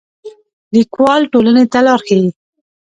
[0.75, 2.27] لیکوال ټولنې ته لار ښيي